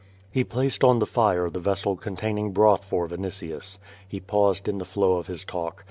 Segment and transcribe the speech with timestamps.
[0.01, 3.77] ^' He placed on the fire the vessel containing broth for Vin itius.
[4.07, 5.79] He i)aused in the flow of his talk.